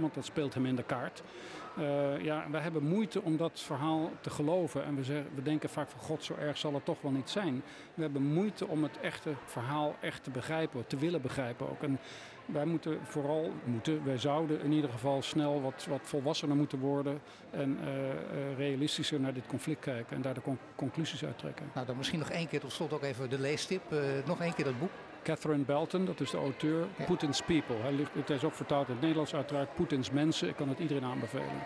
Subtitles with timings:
[0.00, 1.22] want dat speelt hem in de kaart.
[1.78, 4.84] Uh, ja, wij hebben moeite om dat verhaal te geloven.
[4.84, 7.30] En we, zeggen, we denken vaak van god, zo erg zal het toch wel niet
[7.30, 7.62] zijn.
[7.94, 11.82] We hebben moeite om het echte verhaal echt te begrijpen, te willen begrijpen ook.
[11.82, 11.98] En
[12.46, 17.20] wij moeten vooral, moeten, wij zouden in ieder geval snel wat, wat volwassener moeten worden.
[17.50, 18.14] En uh, uh,
[18.56, 21.70] realistischer naar dit conflict kijken en daar de con conclusies uit trekken.
[21.74, 23.82] Nou, dan misschien nog één keer tot slot ook even de leestip.
[24.26, 24.90] nog één keer dat boek.
[25.24, 27.04] Catherine Belton, dat is de auteur, ja.
[27.04, 27.76] Putin's People.
[27.76, 30.48] Hij ligt, het is ook vertaald in het Nederlands uiteraard, Poetins Mensen.
[30.48, 31.62] Ik kan het iedereen aanbevelen.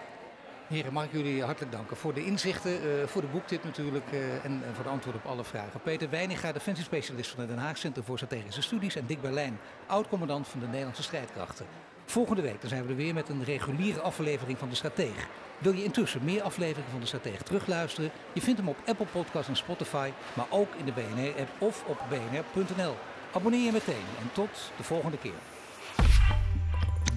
[0.69, 4.45] Heren, mag ik jullie hartelijk danken voor de inzichten, uh, voor de boektip natuurlijk uh,
[4.45, 5.81] en, en, voor de antwoord op alle vragen.
[5.81, 10.49] Peter Weininga, defensiespecialist van het Den Haag Centrum voor Strategische Studies en Dick Berlijn, oud-commandant
[10.49, 11.67] van de Nederlandse strijdkrachten.
[12.05, 15.29] Volgende week dan zijn we er weer met een reguliere aflevering van De Strateeg.
[15.59, 18.11] Wil je intussen meer afleveringen van De Strateeg terugluisteren?
[18.33, 21.99] Je vindt hem op Apple Podcasts en Spotify, maar ook in de BNR-app of op
[22.09, 22.95] bnr.nl.
[23.33, 25.41] Abonneer je meteen en tot de volgende keer.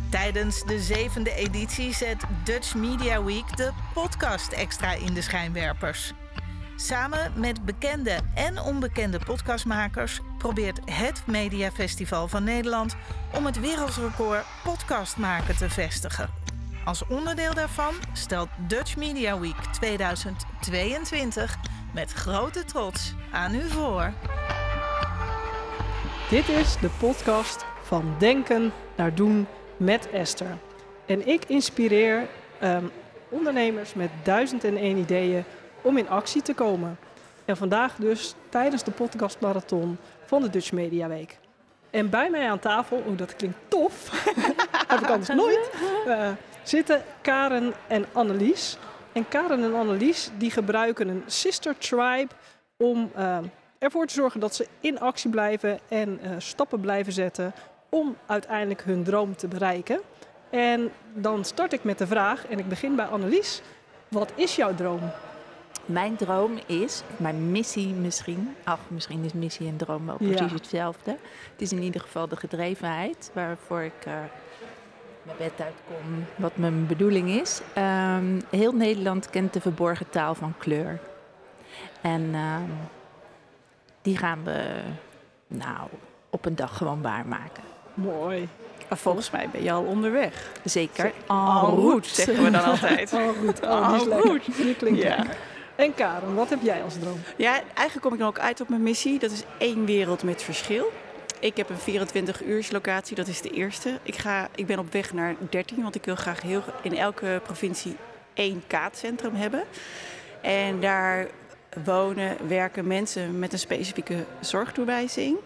[0.10, 6.13] Tijdens de zevende editie zet Dutch Media Week de podcast extra in de schijnwerpers.
[6.76, 12.96] Samen met bekende en onbekende podcastmakers probeert het Mediafestival van Nederland
[13.35, 16.30] om het wereldrecord podcast maken te vestigen.
[16.85, 21.57] Als onderdeel daarvan stelt Dutch Media Week 2022
[21.94, 24.13] met grote trots aan u voor.
[26.32, 30.57] Dit is de podcast van Denken naar Doen met Esther.
[31.05, 32.27] En ik inspireer
[32.63, 32.91] um,
[33.29, 35.43] ondernemers met duizend en één ideeën
[35.82, 36.99] om in actie te komen.
[37.46, 41.38] En vandaag dus tijdens de podcastmarathon van de Dutch Media Week.
[41.90, 44.26] En bij mij aan tafel, oh dat klinkt tof,
[44.88, 45.70] heb ik anders nooit,
[46.07, 46.29] uh,
[46.63, 48.77] zitten Karen en Annelies.
[49.12, 52.29] En Karen en Annelies die gebruiken een sister tribe
[52.77, 53.38] om uh,
[53.82, 57.54] ervoor te zorgen dat ze in actie blijven en uh, stappen blijven zetten
[57.90, 59.99] om uiteindelijk hun droom te bereiken.
[60.49, 63.62] En dan start ik met de vraag, en ik begin bij Annelies.
[64.07, 65.00] Wat is jouw droom?
[65.85, 70.53] Mijn droom is, mijn missie misschien, ach misschien is missie en droom wel precies ja.
[70.53, 71.11] hetzelfde.
[71.51, 74.13] Het is in ieder geval de gedrevenheid waarvoor ik uh,
[75.23, 77.61] mijn bed uitkom, wat mijn bedoeling is.
[77.77, 81.00] Um, heel Nederland kent de verborgen taal van kleur.
[82.01, 82.56] En uh,
[84.01, 84.81] die gaan we
[85.47, 85.88] nou
[86.29, 87.63] op een dag gewoon waarmaken.
[87.94, 88.50] Mooi.
[88.89, 90.51] Maar volgens mij ben je al onderweg.
[90.63, 91.06] Zeker.
[91.06, 93.13] En route, zeggen we dan altijd.
[93.13, 93.66] en route.
[93.66, 94.51] Oh, die, route.
[94.51, 95.16] die klinkt ja.
[95.16, 95.35] lekker.
[95.75, 97.19] En Karen, wat heb jij als droom?
[97.38, 99.19] Ja, eigenlijk kom ik dan ook uit op mijn missie.
[99.19, 100.91] Dat is één wereld met verschil.
[101.39, 104.00] Ik heb een 24 uurs locatie, dat is de eerste.
[104.03, 107.41] Ik, ga, ik ben op weg naar 13, want ik wil graag heel, in elke
[107.44, 107.95] provincie
[108.33, 109.63] één kaatcentrum hebben.
[110.41, 111.28] En daar
[111.83, 115.37] wonen, werken mensen met een specifieke zorgtoewijzing.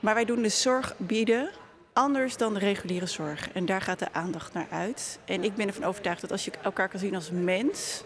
[0.00, 1.50] Maar wij doen de zorg bieden
[1.92, 3.52] anders dan de reguliere zorg.
[3.52, 5.18] En daar gaat de aandacht naar uit.
[5.24, 8.02] En ik ben ervan overtuigd dat als je elkaar kan zien als mens,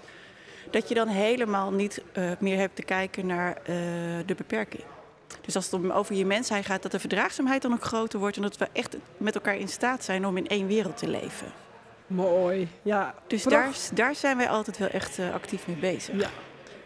[0.70, 3.66] dat je dan helemaal niet uh, meer hebt te kijken naar uh,
[4.26, 4.84] de beperking.
[5.40, 8.36] Dus als het om over je mensheid gaat, dat de verdraagzaamheid dan ook groter wordt
[8.36, 11.52] en dat we echt met elkaar in staat zijn om in één wereld te leven.
[12.06, 13.14] Mooi, ja.
[13.26, 16.20] Dus daar, daar zijn wij altijd wel echt uh, actief mee bezig.
[16.20, 16.28] Ja.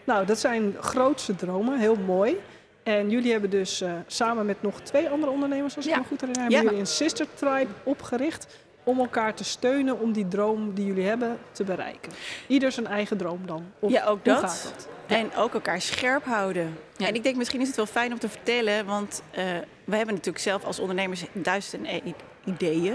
[0.05, 2.37] Nou, dat zijn grootste dromen, heel mooi.
[2.83, 5.99] En jullie hebben dus uh, samen met nog twee andere ondernemers, als ik ja.
[5.99, 6.65] me goed herinner, hebben Ja.
[6.67, 8.47] jullie een sister tribe opgericht
[8.85, 12.13] om elkaar te steunen om die droom die jullie hebben te bereiken.
[12.47, 13.65] Ieder zijn eigen droom dan.
[13.79, 14.73] Of Ja, ook dat.
[15.07, 16.79] En ook elkaar scherp houden.
[16.97, 17.07] Ja.
[17.07, 19.45] En ik denk misschien is het wel fijn om te vertellen, want eh,
[19.85, 22.95] we hebben natuurlijk zelf als ondernemers duizend en één ideeën.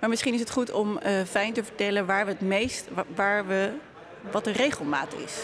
[0.00, 3.04] Maar misschien is het goed om eh, fijn te vertellen waar we het meest, wa-
[3.14, 3.70] waar we,
[4.30, 5.34] wat de regelmaat is,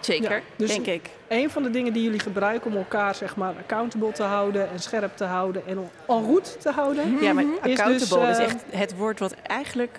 [0.00, 0.30] Zeker.
[0.36, 1.10] Ja, dus denk ik.
[1.28, 4.78] een van de dingen die jullie gebruiken om elkaar zeg maar accountable te houden en
[4.78, 5.78] scherp te houden en
[6.08, 7.18] en route te houden.
[7.22, 9.98] Ja, maar Is accountable dus, is eh, echt het woord wat eigenlijk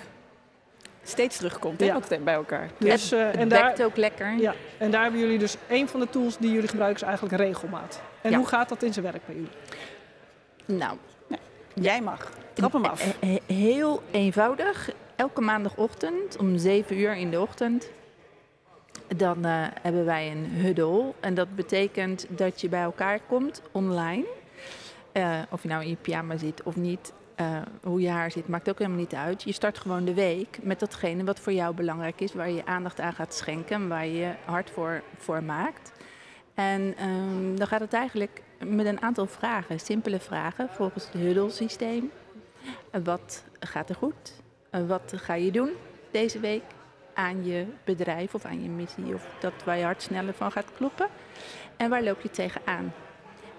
[1.03, 1.95] steeds terugkomt hè, Ja.
[1.95, 2.69] ook bij elkaar.
[2.77, 4.33] Dus, eh, het en, daar, ook lekker.
[4.37, 7.41] ja, en daar hebben jullie dus een van de tools die jullie gebruiken is eigenlijk
[7.41, 8.01] regelmaat.
[8.21, 8.37] En Ja.
[8.37, 9.51] hoe gaat dat in zijn werk bij jullie?
[10.79, 10.97] Nou,
[11.73, 12.31] Jij mag.
[12.53, 13.15] Trap hem af.
[13.19, 14.89] he- he- heel eenvoudig.
[15.15, 17.89] Elke maandagochtend om 7 uur in de ochtend.
[19.17, 19.51] Dan eh,
[19.81, 21.13] hebben wij een huddle.
[21.19, 24.25] En dat betekent dat je bij elkaar komt online.
[25.11, 27.13] Eh, of je nou in je pyjama zit of niet.
[27.35, 29.43] eh, hoe je haar zit, maakt ook helemaal niet uit.
[29.43, 32.33] Je start gewoon de week met datgene wat voor jou belangrijk is.
[32.33, 33.75] Waar je aandacht aan gaat schenken.
[33.75, 35.91] En waar je je hard voor, voor maakt.
[36.53, 39.79] En ehm, dan gaat het eigenlijk met een aantal vragen.
[39.79, 42.11] Simpele vragen volgens het huddle-systeem.
[42.91, 44.33] Eh, Wat gaat er goed?
[44.87, 45.69] Wat ga je doen
[46.11, 46.63] deze week
[47.19, 49.13] aan je bedrijf of aan je missie?
[49.13, 51.07] Of dat waar je hart sneller van gaat kloppen?
[51.77, 52.93] En waar loop je tegenaan?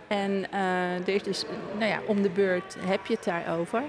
[0.08, 1.44] En eh, er is dus,
[1.78, 3.82] nou ja, om de beurt heb je het daarover.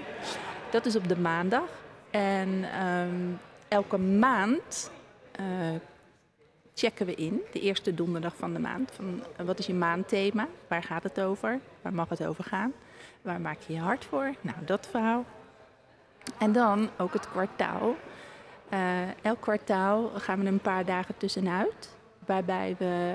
[0.70, 1.68] Dat is op de maandag.
[2.10, 3.30] En ehm,
[3.68, 4.90] elke maand
[5.32, 5.44] eh,
[6.74, 10.48] checken we in, de eerste donderdag van de maand, van eh, wat is je maandthema?
[10.68, 11.60] Waar gaat het over?
[11.82, 12.72] Waar mag het over gaan?
[13.22, 14.34] Waar maak je je hart voor?
[14.40, 15.24] Nou, dat verhaal.
[16.38, 17.96] En dan ook het kwartaal.
[18.72, 18.78] Eh,
[19.22, 21.96] elk kwartaal gaan we een paar dagen tussenuit.
[22.26, 23.14] Waarbij we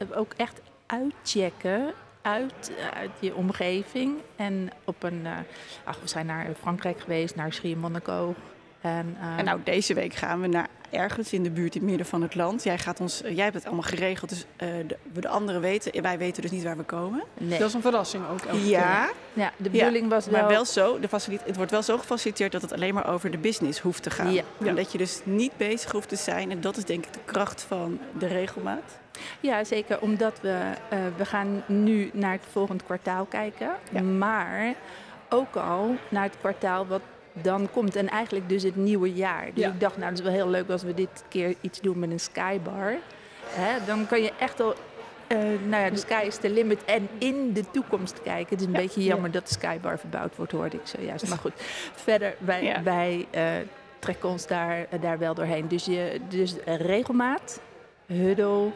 [0.00, 1.92] uh, ook echt uitchecken
[2.22, 4.18] uit, uit je omgeving.
[4.36, 5.20] En op een.
[5.24, 5.38] Uh,
[5.84, 8.36] ach, we zijn naar Frankrijk geweest, naar Schiermonnikoog.
[8.80, 12.06] En, en nou, deze week gaan we naar ergens in de buurt in het midden
[12.06, 12.62] van het land.
[12.62, 16.02] Jij, gaat ons, jij hebt het allemaal geregeld, dus uh, de, de anderen weten.
[16.02, 17.22] Wij weten dus niet waar we komen.
[17.34, 17.58] Nee.
[17.58, 18.56] Dat is een verrassing ook.
[18.62, 19.08] Ja.
[19.32, 20.40] ja, de bedoeling was wel...
[20.40, 21.08] Maar wel zo, de
[21.44, 24.32] het wordt wel zo gefaciliteerd dat het alleen maar over de business hoeft te gaan.
[24.32, 24.42] Ja.
[24.64, 26.50] En dat je dus niet bezig hoeft te zijn.
[26.50, 28.98] En dat is denk ik de kracht van de regelmaat.
[29.40, 30.00] Ja, zeker.
[30.00, 30.58] Omdat we,
[30.92, 33.70] uh, we gaan nu naar het volgend kwartaal kijken.
[33.90, 34.02] Ja.
[34.02, 34.74] Maar
[35.28, 37.00] ook al naar het kwartaal wat
[37.42, 39.48] dan komt en eigenlijk dus het nieuwe jaar.
[39.54, 41.98] Dus ik dacht, nou, dat is wel heel leuk als we dit keer iets doen
[41.98, 42.94] met een skybar.
[43.46, 44.74] Hè, dan kan je echt al
[45.28, 45.38] uh,
[45.68, 48.48] nou ja, de sky is the limit en in de toekomst kijken.
[48.48, 51.28] Het is een beetje jammer dat de skybar verbouwd wordt, hoorde ik zojuist.
[51.28, 51.52] Maar goed,
[51.94, 52.82] verder, wij, ja.
[52.82, 53.42] wij uh,
[53.98, 55.68] trekken ons daar, uh, daar wel doorheen.
[55.68, 57.60] Dus, je, dus regelmaat,
[58.06, 58.70] huddle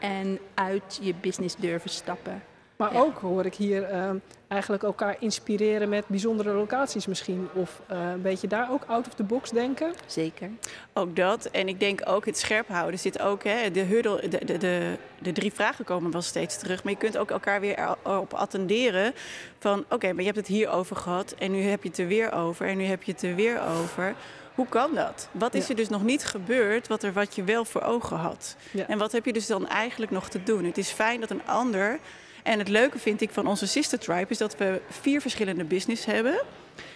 [0.00, 2.42] en uit je business durven stappen.
[2.80, 4.10] Maar ook hoor ik hier uh,
[4.48, 7.48] eigenlijk elkaar inspireren met bijzondere locaties misschien.
[7.52, 9.92] Of uh, een beetje daar ook out of the box denken.
[10.06, 10.50] Zeker.
[10.92, 11.44] Ook dat.
[11.44, 13.44] En ik denk ook het scherp houden zit ook.
[13.44, 16.84] Hè, de, huddle, de, de, de, de drie vragen komen wel steeds terug.
[16.84, 19.14] Maar je kunt ook elkaar weer op attenderen.
[19.58, 21.34] Van oké, okay, maar je hebt het hier over gehad.
[21.38, 22.66] En nu heb je het er weer over.
[22.66, 24.14] En nu heb je het er weer over.
[24.54, 25.28] Hoe kan dat?
[25.32, 28.56] Wat is er dus nog niet gebeurd wat, er, wat je wel voor ogen had?
[28.70, 28.86] Ja.
[28.86, 30.64] En wat heb je dus dan eigenlijk nog te doen?
[30.64, 31.98] Het is fijn dat een ander
[32.42, 36.04] en het leuke vind ik van onze Sister Tribe is dat we vier verschillende business
[36.04, 36.42] hebben.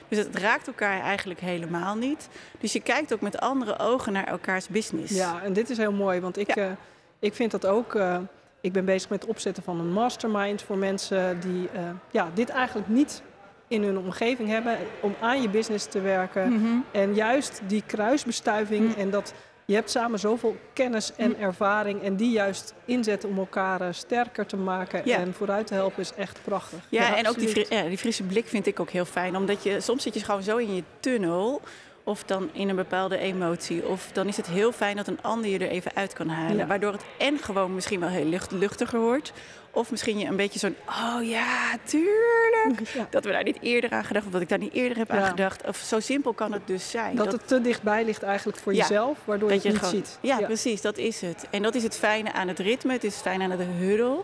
[0.09, 2.29] Dus het raakt elkaar eigenlijk helemaal niet.
[2.61, 5.15] Dus je kijkt ook met andere ogen naar elkaars business.
[5.15, 6.67] Ja, en dit is heel mooi, want ik, ja.
[6.67, 6.73] uh,
[7.19, 7.95] ik vind dat ook.
[7.95, 8.19] Uh,
[8.61, 11.81] ik ben bezig met het opzetten van een mastermind voor mensen die uh,
[12.11, 13.23] ja, dit eigenlijk niet
[13.69, 16.53] in hun omgeving hebben om aan je business te werken.
[16.53, 16.85] Mm -hmm.
[16.93, 19.01] En juist die kruisbestuiving mm -hmm.
[19.01, 19.35] en dat
[19.65, 24.47] je hebt samen zoveel kennis en ervaring en die juist inzetten om elkaar uh, sterker
[24.47, 25.19] te maken ja.
[25.19, 26.79] en vooruit te helpen is echt prachtig.
[26.89, 27.49] Ja, ja en absoluut.
[27.49, 29.37] ook die, ja, die, frisse blik vind ik ook heel fijn.
[29.37, 31.61] Omdat je soms zit je gewoon zo in je tunnel
[32.05, 33.87] of dan in een bepaalde emotie.
[33.87, 36.67] Of dan is het heel fijn dat een ander je er even uit kan halen.
[36.67, 39.33] Waardoor het en gewoon misschien wel heel lucht, luchtiger wordt.
[39.71, 42.43] Of misschien je een beetje zo'n, oh ja, tuurlijk.
[42.95, 43.07] Ja.
[43.11, 45.19] Dat we daar niet eerder aan gedacht, of dat ik daar niet eerder heb ja.
[45.19, 45.67] aan gedacht.
[45.67, 47.17] Of zo simpel kan het dus zijn.
[47.17, 50.05] Dat, dat het te dichtbij ligt eigenlijk voor jezelf, waardoor dat je het niet gewoon,
[50.05, 50.19] ziet.
[50.21, 51.47] Ja, precies, dat is het.
[51.51, 54.23] En dat is het fijne aan het ritme, het is het fijne aan het huddle.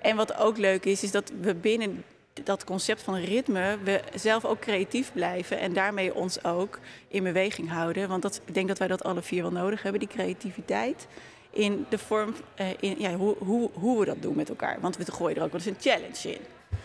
[0.00, 2.04] En wat ook leuk is, is dat we binnen
[2.44, 7.70] dat concept van ritme, we zelf ook creatief blijven en daarmee ons ook in beweging
[7.70, 8.08] houden.
[8.08, 11.06] Want dat, ik denk dat wij dat alle vier wel nodig hebben, die creativiteit
[11.50, 14.80] in de vorm, uh, in, ja, hoe, hoe, hoe we dat doen met elkaar.
[14.80, 16.40] Want we gooien er ook wel eens een challenge in.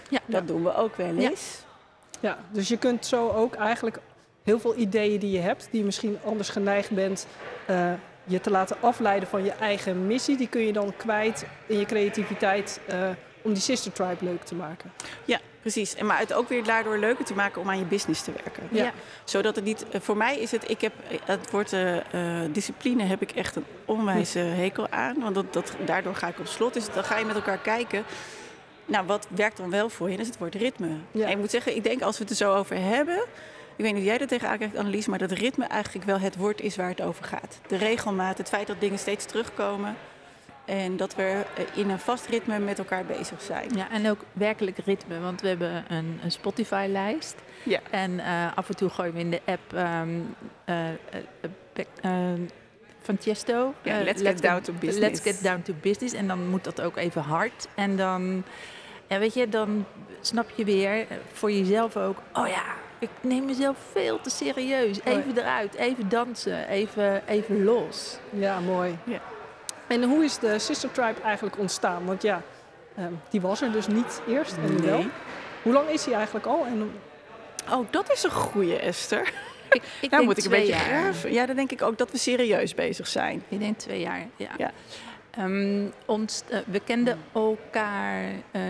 [0.10, 0.48] Ja, dat ja.
[0.48, 1.60] doen we ook wel eens.
[2.20, 2.30] Ja.
[2.30, 4.00] ja, dus je kunt zo ook eigenlijk
[4.44, 7.28] heel veel ideeën die je hebt, die je misschien anders geneigd bent
[7.70, 11.80] uh, je te laten afleiden van je eigen missie, die kun je dan kwijt in
[11.80, 13.10] je creativiteit uh,
[13.48, 14.92] om die sister tribe leuk te maken.
[15.26, 18.22] Ja, Precies, en maar het ook weer daardoor leuker te maken om aan je business
[18.22, 18.68] te werken.
[18.72, 18.92] Ja.
[19.24, 20.94] Zodat het niet, voor mij is het, ik heb
[21.26, 21.98] het woord uh,
[22.52, 25.20] discipline heb ik echt een onwijze hekel aan.
[25.20, 26.74] Want dat, dat, daardoor ga ik op slot.
[26.74, 28.04] Dus dan ga je met elkaar kijken.
[28.86, 30.12] Nou, wat werkt dan wel voor je?
[30.12, 30.90] En dat is het woord ritme.
[31.12, 31.26] Ja.
[31.26, 33.18] En ik moet zeggen, ik denk als we het er zo over hebben.
[33.76, 36.36] Ik weet niet of jij er tegenaan kijkt, Annelies, maar dat ritme eigenlijk wel het
[36.36, 37.60] woord is waar het over gaat.
[37.68, 39.96] De regelmaat, het feit dat dingen steeds terugkomen.
[40.68, 43.70] En dat we eh, in een vast ritme met elkaar bezig zijn.
[43.76, 47.36] Ja, en ook werkelijk ritme, want we hebben een, een Spotify-lijst.
[47.64, 47.80] Ja.
[47.90, 50.36] En uh, af en toe gooien we in de app um,
[50.70, 52.34] uh,
[53.02, 53.74] van Tiesto.
[53.82, 55.00] Ja, let's, let's, get down to business.
[55.00, 56.14] Let's get down to business.
[56.14, 57.68] En dan moet dat ook even hard.
[57.76, 58.44] En dan,
[59.08, 59.86] ja, weet je, dan
[60.22, 62.18] snap je weer voor jezelf ook...
[62.34, 62.64] Oh ja,
[63.00, 65.00] ik neem mezelf veel te serieus.
[65.04, 68.18] Even eruit, even dansen, even, even los.
[68.30, 68.98] Ja, mooi.
[69.04, 69.22] Ja.
[69.88, 72.06] En hoe is de Sister Tribe eigenlijk ontstaan?
[72.06, 72.42] Want ja,
[73.00, 74.90] um, die was er dus niet eerst en nu nee.
[74.90, 75.06] wel.
[75.62, 76.66] Hoe lang is hij eigenlijk al?
[76.66, 76.92] En...
[77.72, 79.34] Oh, dat is een goede Esther.
[79.70, 81.34] Ik, ik nou moet ik een beetje graven.
[81.34, 83.44] Ja, dan denk ik ook dat we serieus bezig zijn.
[83.48, 84.50] Ik denk twee jaar, ja.
[84.58, 84.72] ja.
[85.40, 88.62] Um, ons, uh, we kenden elkaar uh,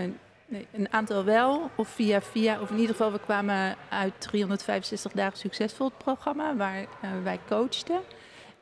[0.46, 5.12] nee, een aantal wel, of via via, of in ieder geval we kwamen uit 365
[5.12, 8.00] dagen succesvol het programma waar uh, wij coachten.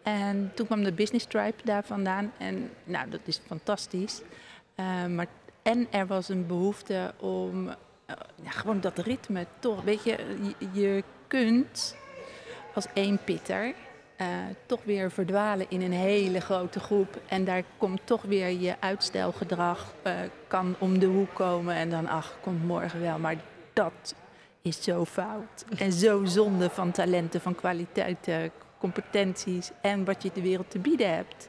[0.06, 2.32] En toen kwam de Business Tribe daar vandaan.
[2.38, 4.20] En nou, dat is fantastisch.
[4.76, 5.26] Uh, maar,
[5.62, 7.70] en er was een behoefte om
[8.42, 9.82] ja, gewoon dat ritme toch.
[9.82, 10.16] Weet je,
[10.72, 11.96] je, kunt
[12.74, 13.74] als één pitter
[14.16, 14.26] eh,
[14.66, 17.20] toch weer verdwalen in een hele grote groep.
[17.28, 20.12] En daar komt toch weer je uitstelgedrag, eh,
[20.46, 21.74] kan om de hoek komen.
[21.74, 23.18] En dan, ach, komt morgen wel.
[23.18, 23.36] Maar
[23.72, 24.14] dat
[24.62, 25.64] is zo fout.
[25.78, 28.50] En zo zonde van talenten, van kwaliteiten,
[28.92, 31.48] competenties en wat je de wereld te bieden hebt.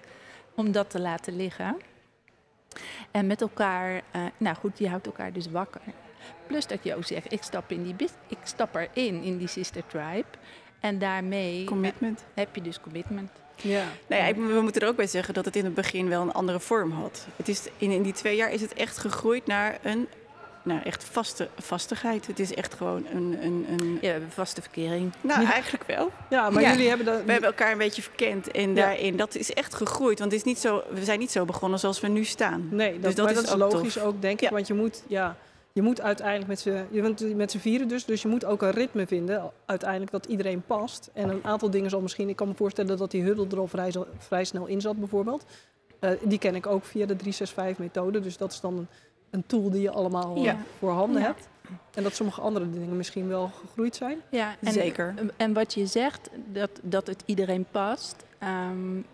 [0.55, 1.77] Om dat te laten liggen.
[3.11, 5.81] En met elkaar, uh, nou goed, je houdt elkaar dus wakker.
[6.47, 9.83] Plus dat je ook zegt, ik stap, in die, ik stap erin, in die sister
[9.87, 10.27] tribe.
[10.79, 12.25] En daarmee commitment.
[12.33, 13.31] heb je dus commitment.
[13.55, 13.83] Ja.
[14.07, 16.31] Nou ja, we moeten er ook bij zeggen dat het in het begin wel een
[16.31, 17.27] andere vorm had.
[17.35, 20.07] Het is, in, in die twee jaar is het echt gegroeid naar een
[20.67, 22.27] nou, echt vaste vastigheid.
[22.27, 23.37] Het is echt gewoon een...
[23.41, 23.97] een, een...
[24.01, 25.13] Ja, vaste verkering.
[25.21, 26.11] Nou, eigenlijk wel.
[26.29, 27.23] Ja, maar jullie hebben dat...
[27.23, 30.19] We hebben elkaar een beetje verkend en daarin, dat is echt gegroeid.
[30.19, 32.67] Want het is niet zo, we zijn niet zo begonnen zoals we nu staan.
[32.71, 34.49] Nee, dat, dus dat, is, dat is logisch ook, denk ik.
[34.49, 35.37] Want je moet, ja,
[35.73, 38.61] je moet uiteindelijk met z'n, je bent met z'n vieren dus, dus je moet ook
[38.61, 41.09] een ritme vinden uiteindelijk dat iedereen past.
[41.13, 43.67] En een aantal dingen zal misschien, ik kan me voorstellen dat die huddle er al
[43.67, 45.45] vrij, vrij snel in zat bijvoorbeeld.
[45.99, 48.87] Uh, die ken ik ook via de 365-methode, dus dat is dan een,
[49.37, 50.57] een, tool die je allemaal ja.
[50.77, 51.27] voor handen ja.
[51.27, 51.47] hebt.
[51.93, 54.21] En dat sommige andere dingen misschien wel gegroeid zijn.
[54.29, 55.13] Ja, en, zeker.
[55.37, 58.25] En wat je zegt, dat, dat het iedereen past.
[58.69, 59.05] Um,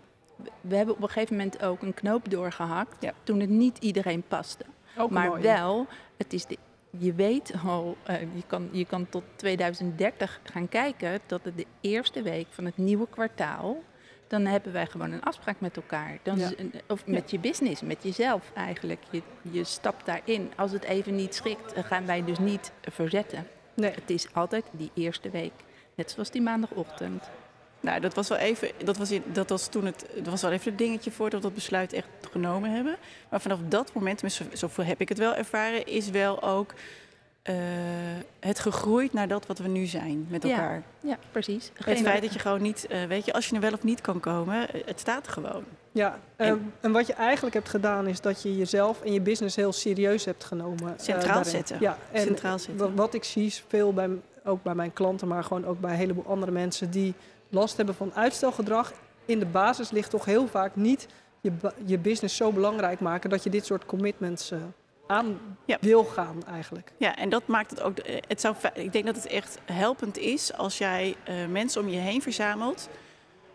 [0.60, 3.12] we hebben op een gegeven moment ook een knoop doorgehakt ja.
[3.22, 4.64] toen het niet iedereen paste.
[4.98, 5.42] Ook maar mooi.
[5.42, 6.58] wel, het is de,
[6.90, 11.66] je weet al, uh, je, kan, je kan tot 2030 gaan kijken dat het de
[11.80, 13.82] eerste week van het nieuwe kwartaal,
[14.34, 16.18] dan hebben wij gewoon een afspraak met elkaar.
[16.22, 16.50] Dan ja.
[16.88, 17.36] of met ja.
[17.36, 19.00] je business, met jezelf eigenlijk.
[19.10, 20.52] Je, je stapt daarin.
[20.56, 23.46] Als het even niet schikt, gaan wij dus niet verzetten.
[23.74, 23.90] Nee.
[23.90, 25.52] Het is altijd die eerste week.
[25.94, 27.30] Net zoals die maandagochtend.
[27.80, 30.68] Nou, dat was wel even, dat was, dat was toen het, dat was wel even
[30.68, 32.96] het dingetje voor dat we dat besluit echt genomen hebben.
[33.28, 34.22] Maar vanaf dat moment,
[34.52, 36.74] zoveel heb ik het wel ervaren, is wel ook
[37.50, 37.54] uh,
[38.40, 40.82] het gegroeid naar dat wat we nu zijn met elkaar.
[41.00, 41.70] Ja, ja precies.
[41.74, 43.82] Geen het feit dat je gewoon niet, uh, weet je, als je er wel of
[43.82, 45.64] niet kan komen, het staat gewoon.
[45.92, 49.20] Ja, en, uh, en, wat je eigenlijk hebt gedaan is dat je jezelf en je
[49.20, 50.94] business heel serieus hebt genomen.
[50.96, 51.76] Centraal zetten.
[51.80, 52.86] Ja, en Centraal zetten.
[52.86, 54.08] Wat, wat ik zie is veel bij,
[54.44, 57.14] ook bij mijn klanten, maar gewoon ook bij een heleboel andere mensen die
[57.48, 58.92] last hebben van uitstelgedrag.
[59.24, 61.06] In de basis ligt toch heel vaak niet
[61.44, 61.52] je,
[61.84, 64.58] je business zo belangrijk maken dat je dit soort commitments uh,
[65.06, 65.76] aan ja.
[65.80, 66.92] wil gaan eigenlijk.
[66.96, 67.96] Ja, en dat maakt het ook.
[68.28, 71.98] Het zou, ik denk dat het echt helpend is als jij uh, mensen om je
[71.98, 72.88] heen verzamelt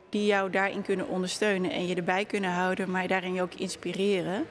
[0.09, 4.45] die jou daarin kunnen ondersteunen en je erbij kunnen houden, maar daarin je ook inspireren.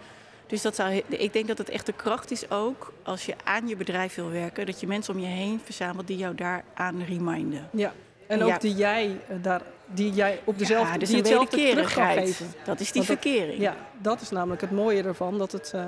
[0.47, 3.69] Dus dat zou, ik denk dat het echt de kracht is ook als je aan
[3.69, 7.69] je bedrijf wil werken, dat je mensen om je heen verzamelt die jou daaraan reminden.
[7.73, 7.93] Ja,
[8.27, 9.63] en ook die jij uh, daar
[9.95, 12.47] die jij op dezelfde ja, dus die hetzelfde terug kan geven.
[12.65, 13.61] Dat is die verkering.
[13.61, 15.39] ja, dat is namelijk het mooie ervan.
[15.39, 15.85] Dat, het, uh,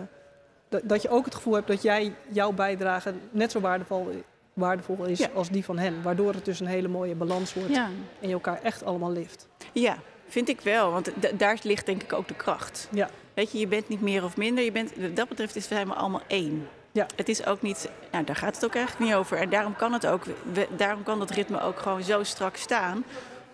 [0.71, 4.23] dat, dat, je ook het gevoel hebt dat jij jouw bijdrage net zo waardevol,
[4.53, 5.29] waardevol is ja.
[5.35, 6.03] als die van hen.
[6.03, 7.89] Waardoor het dus een hele mooie balans wordt ja.
[8.21, 9.49] en je elkaar echt allemaal lift.
[9.73, 9.97] Ja,
[10.29, 10.93] vind ik wel.
[10.93, 12.89] Want daar ligt denk ik ook de kracht.
[12.91, 13.09] Ja.
[13.35, 14.65] Weet je, je bent niet meer of minder.
[14.65, 16.69] Je bent, wat dat betreft is zijn we allemaal één.
[16.93, 17.07] Ja.
[17.17, 19.39] Het is ook niet, nou, daar gaat het ook eigenlijk niet over.
[19.39, 23.05] En daarom kan het ook, we, daarom kan dat ritme ook gewoon zo strak staan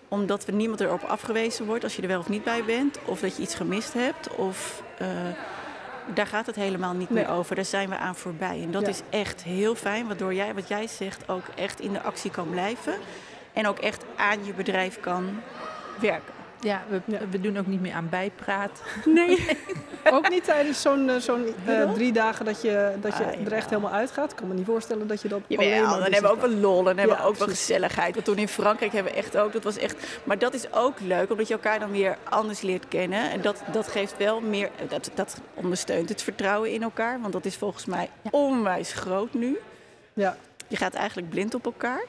[0.09, 2.99] omdat we niemand erop afgewezen wordt als je er wel of niet bij bent.
[3.05, 4.35] Of dat je iets gemist hebt.
[4.35, 5.09] Of uh,
[6.15, 7.25] daar gaat het helemaal niet nee.
[7.25, 7.55] meer over.
[7.55, 8.63] Daar zijn we aan voorbij.
[8.63, 8.89] En dat ja.
[8.89, 10.07] is echt heel fijn.
[10.07, 12.95] Waardoor jij, wat jij zegt, ook echt in de actie kan blijven.
[13.53, 15.41] En ook echt aan je bedrijf kan
[16.01, 16.36] werken.
[16.67, 18.83] Ja, we, we, doen ook niet meer aan bijpraat.
[19.05, 19.47] Nee.
[20.17, 23.53] ook niet tijdens zo'n uh, zo'n uh, drie dagen dat je, dat je ah, er
[23.53, 24.31] echt helemaal uitgaat.
[24.31, 25.91] Ik kan me niet voorstellen dat je dat Jawel, alleen maar...
[25.93, 28.15] dan hebben we ook wel lol, dan hebben we ook wel gezelligheid.
[28.15, 30.07] Want toen in Frankrijk hebben we echt ook, dat was echt...
[30.25, 33.31] Maar dat is ook leuk, omdat je elkaar dan weer anders leert kennen.
[33.31, 37.21] En dat, dat geeft wel meer, dat, dat ondersteunt het vertrouwen in elkaar.
[37.21, 39.59] Want dat is volgens mij onwijs groot nu.
[40.15, 40.37] Ja.
[40.69, 42.05] Je gaat eigenlijk blind op elkaar.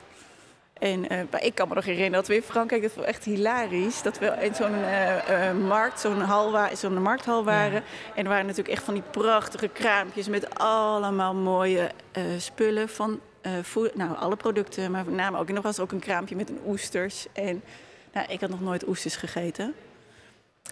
[0.79, 4.01] En uh, ik kan me nog herinneren dat we in Frankrijk, dat was echt hilarisch,
[4.01, 6.23] dat we in zo'n uh, uh, markt, zo'n
[6.73, 7.73] zo'n markthal waren.
[7.73, 8.13] Ja.
[8.15, 11.91] En er waren natuurlijk echt van die prachtige kraampjes met allemaal mooie
[12.37, 13.19] spullen van
[13.93, 15.49] nou, alle producten, maar met name ook.
[15.49, 17.25] En er was ook een kraampje met een oesters.
[17.33, 17.63] En
[18.13, 19.73] nou, ik had nog nooit oesters gegeten.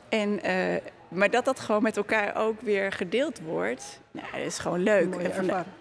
[0.10, 0.40] En,
[1.08, 5.16] maar dat dat gewoon met elkaar ook weer gedeeld wordt, nou, dat is gewoon leuk.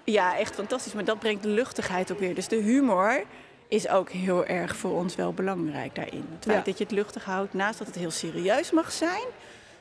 [0.04, 0.93] ja, echt fantastisch.
[0.93, 2.35] Maar dat brengt de luchtigheid ook weer.
[2.35, 3.25] Dus de humor
[3.68, 6.25] is ook heel erg voor ons wel belangrijk daarin.
[6.35, 6.64] Het feit ja.
[6.64, 9.26] dat je het luchtig houdt, naast dat het heel serieus mag zijn.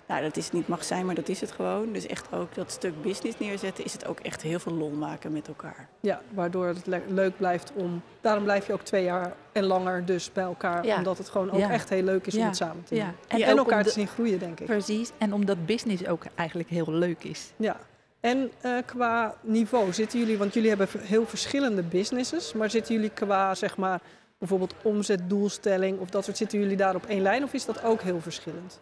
[0.08, 1.94] Nou, dat is niet mag zijn, maar dat is het gewoon.
[1.94, 5.32] Dus echt ook dat stuk business neerzetten, is het ook echt heel veel lol maken
[5.32, 5.88] met elkaar.
[6.00, 8.02] Ja, waardoor het le leuk blijft om.
[8.22, 10.86] Daarom blijf je ook twee jaar en langer dus bij elkaar.
[10.86, 10.98] Ja.
[10.98, 11.70] Omdat het gewoon ook ja.
[11.70, 13.04] echt heel leuk is om het samen te doen.
[13.28, 13.90] En, en elkaar de...
[13.90, 14.66] te zien groeien, denk ik.
[14.66, 15.12] Precies.
[15.18, 17.52] En omdat business ook eigenlijk heel leuk is.
[17.56, 17.80] Ja.
[18.24, 23.10] En uh, qua niveau zitten jullie, want jullie hebben heel verschillende businesses, maar zitten jullie
[23.10, 24.02] qua zeg maar
[24.38, 28.02] bijvoorbeeld omzetdoelstelling of dat soort, zitten jullie daar op één lijn of is dat ook
[28.02, 28.80] heel verschillend?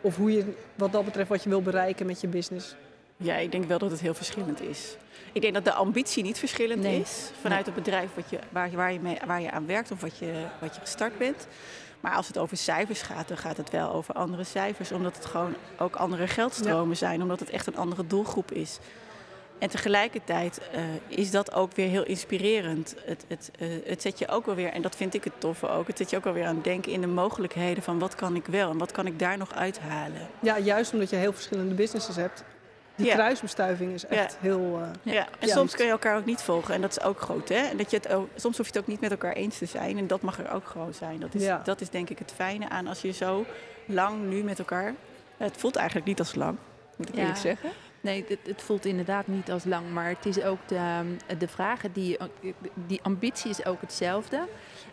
[0.00, 0.44] Of hoe je,
[0.74, 2.74] wat dat betreft, wat je wil bereiken met je business?
[3.16, 4.96] Ja, ik denk wel dat het heel verschillend is.
[5.32, 7.00] Ik denk dat de ambitie niet verschillend Nee.
[7.00, 9.90] is vanuit het bedrijf wat je, waar, je, waar, je mee, waar je aan werkt
[9.90, 11.46] of wat je, wat je gestart bent.
[12.00, 14.92] Maar als het over cijfers gaat, dan gaat het wel over andere cijfers.
[14.92, 17.22] Omdat het gewoon ook andere geldstromen zijn.
[17.22, 18.78] Omdat het echt een andere doelgroep is.
[19.60, 22.94] En tegelijkertijd eh, is dat ook weer heel inspirerend.
[23.04, 25.68] Het, het, eh, het zet je ook wel weer, en dat vind ik het toffe
[25.68, 28.14] ook, het zet je ook wel weer aan het denken in de mogelijkheden van wat
[28.14, 30.28] kan ik wel en wat kan ik daar nog uithalen.
[30.40, 32.44] Ja, juist omdat je heel verschillende businesses hebt.
[33.00, 33.14] Die Ja.
[33.14, 34.38] kruisbestuiving is echt Ja.
[34.40, 34.80] heel...
[34.82, 35.54] eh, Ja, en Ja.
[35.54, 37.48] soms kun je elkaar ook niet volgen en dat is ook groot.
[37.48, 37.54] Hè?
[37.54, 39.66] En dat je het ook, soms hoef je het ook niet met elkaar eens te
[39.66, 41.20] zijn en dat mag er ook gewoon zijn.
[41.20, 41.60] Dat is, Ja.
[41.64, 43.44] dat is denk ik het fijne aan als je zo
[43.84, 44.94] lang nu met elkaar...
[45.36, 46.58] Het voelt eigenlijk niet als lang,
[46.96, 47.20] moet ik Ja.
[47.20, 47.70] eerlijk zeggen.
[48.00, 51.92] Nee, het, het voelt inderdaad niet als lang, maar het is ook de, de vragen,
[51.92, 52.16] die,
[52.74, 54.40] die ambitie is ook hetzelfde.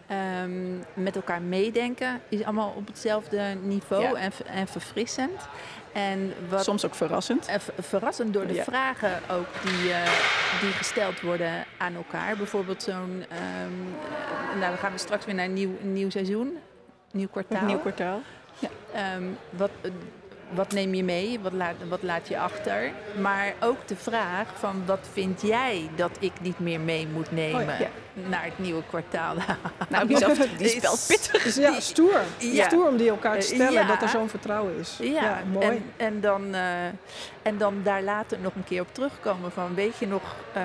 [0.08, 4.14] Ehm, met elkaar meedenken is allemaal op hetzelfde niveau Ja.
[4.14, 5.48] en, en verfrissend.
[5.94, 7.46] En wat Soms ook verrassend.
[7.48, 8.64] en ver- verrassend door de Ja.
[8.64, 10.12] vragen ook die, eh,
[10.62, 12.38] die gesteld worden aan elkaar.
[12.38, 16.58] Bijvoorbeeld zo'n, ehm, eh, nou dan gaan we straks weer naar een nieuw, nieuw seizoen,
[17.12, 17.66] nieuw kwartaal.
[17.66, 18.22] Nieuw kwartaal.
[18.94, 19.92] Ehm, wat, eh,
[20.54, 21.40] wat neem je mee?
[21.40, 22.92] Wat laat, wat laat je achter?
[23.22, 27.62] Maar ook de vraag van wat vind jij dat ik niet meer mee moet nemen
[27.62, 27.78] Oh ja.
[27.80, 27.90] Ja.
[28.30, 29.36] naar het nieuwe kwartaal?
[29.90, 31.44] Nou, die is, die is wel pittig.
[31.44, 32.22] Dus ja, stoer.
[32.38, 32.66] Ja.
[32.66, 33.88] Stoer om die elkaar te stellen, Ja.
[33.88, 34.98] dat er zo'n vertrouwen is.
[35.02, 35.66] Ja, mooi.
[35.68, 36.86] En, en, dan, eh,
[37.42, 40.64] en dan daar later nog een keer op terugkomen van weet je nog eh,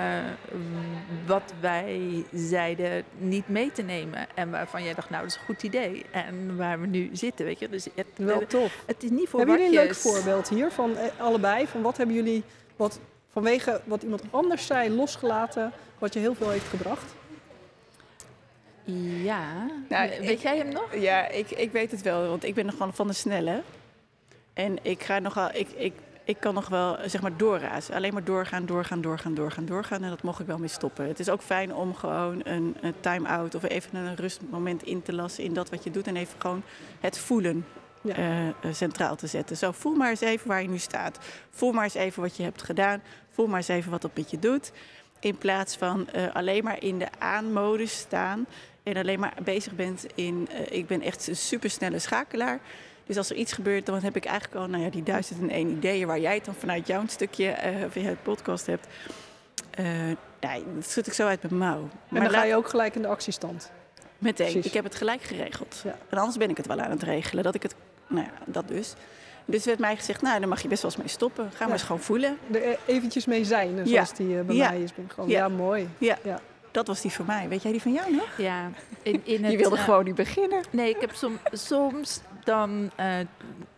[1.25, 5.45] wat wij zeiden niet mee te nemen en waarvan jij dacht nou dat is een
[5.45, 8.83] goed idee en waar we nu zitten weet je dus het, Wel tof.
[8.85, 9.39] het is niet voor
[9.73, 11.67] leuk voorbeeld hier van eh, allebei?
[11.67, 12.43] Van wat hebben jullie
[12.75, 12.99] wat
[13.31, 17.13] vanwege wat iemand anders zei losgelaten, wat je heel veel heeft gebracht?
[19.23, 20.95] Ja, Nou, weet ik- jij hem nog?
[20.95, 23.61] Ja, ik, ik weet het wel, want ik ben nog gewoon van de snelle.
[24.53, 27.95] En ik ga nogal, ik, ik, ik kan nog wel zeg maar doorrazen.
[27.95, 30.03] Alleen maar doorgaan, doorgaan, doorgaan, doorgaan, doorgaan.
[30.03, 31.07] En dat mocht ik wel mee stoppen.
[31.07, 35.13] Het is ook fijn om gewoon een, een time-out of even een rustmoment in te
[35.13, 36.07] lassen in dat wat je doet.
[36.07, 36.63] En even gewoon
[36.99, 37.65] het voelen
[38.03, 38.13] Ja.
[38.13, 39.57] eh, eh, centraal te zetten.
[39.57, 41.19] Zo, voel maar eens even waar je nu staat.
[41.49, 43.01] Voel maar eens even wat je hebt gedaan.
[43.29, 44.71] Voel maar eens even wat dat met je doet.
[45.19, 48.45] In plaats van eh, alleen maar in de aanmodus staan.
[48.83, 50.47] En alleen maar bezig bent in...
[50.69, 52.59] ik ben echt een supersnelle schakelaar.
[53.05, 55.49] Dus als er iets gebeurt, dan heb ik eigenlijk al nou ja, die duizend en
[55.49, 56.07] één ideeën...
[56.07, 57.55] waar jij het dan vanuit jouw stukje
[57.89, 58.87] via het podcast hebt.
[60.39, 61.89] Nee, dat schud ik zo uit mijn mouw.
[62.09, 63.71] En dan ga je ook gelijk in de actiestand.
[64.23, 64.51] Meteen.
[64.51, 64.65] Precies.
[64.65, 65.81] Ik heb het gelijk geregeld.
[65.83, 65.97] Ja.
[66.09, 67.43] En anders ben ik het wel aan het regelen.
[67.43, 67.75] Dat ik het,
[68.07, 68.93] nou ja, dat dus.
[69.45, 71.51] Dus werd mij gezegd, nou, daar mag je best wel eens mee stoppen.
[71.55, 72.37] Ga maar eens gewoon voelen.
[72.51, 74.15] Er e- eventjes mee zijn, zoals Ja.
[74.17, 74.69] die eh, bij Ja.
[74.69, 74.93] mij is.
[74.93, 75.37] Ben ik gewoon, Ja.
[75.37, 75.47] ja.
[75.47, 75.87] mooi.
[76.71, 77.47] Dat was die voor mij.
[77.49, 78.37] Weet jij die van jou nog?
[78.37, 78.69] Ja,
[79.01, 80.61] in, in het, je wilde eh, gewoon niet beginnen.
[80.69, 83.07] Nee, ik heb som, soms dan eh,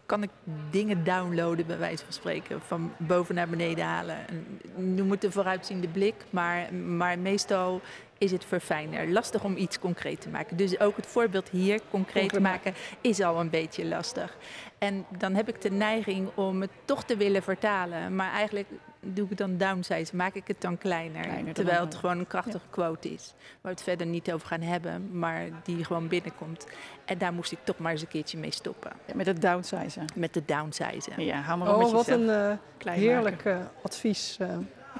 [0.05, 0.29] kan ik
[0.69, 4.15] dingen downloaden, bij wijze van spreken, van boven naar beneden halen.
[4.27, 7.81] En Noem het een vooruitziende blik, maar, maar meestal
[8.17, 9.07] is het verfijner.
[9.07, 10.57] Lastig om iets concreet te maken.
[10.57, 14.37] Dus ook het voorbeeld hier concreet Concreet maken is al een beetje lastig.
[14.77, 18.15] En dan heb ik de neiging om het toch te willen vertalen.
[18.15, 18.67] Maar eigenlijk
[18.99, 21.53] doe ik het dan downsize, maak ik het dan kleiner.
[21.53, 23.33] Terwijl het gewoon een krachtige quote is.
[23.37, 26.67] Waar we het verder niet over gaan hebben, maar die gewoon binnenkomt.
[27.05, 28.91] En daar moest ik toch maar eens een keertje mee stoppen.
[29.13, 30.05] Met het downsizen.
[30.15, 31.23] Met de downsizen.
[31.23, 34.57] Ja, hou maar op Oh, met wat jezelf een eh, heerlijk eh, advies eh.